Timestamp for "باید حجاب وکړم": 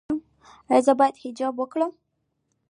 0.99-1.91